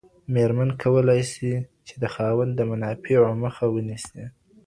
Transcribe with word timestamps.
ميرمن 0.33 0.69
کولای 0.81 1.21
سي، 1.33 1.51
چي 1.87 1.95
د 2.03 2.05
خاوند 2.13 2.51
د 2.55 2.59
منافعو 2.71 3.31
مخه 3.43 3.65
ونيسي 3.69 4.23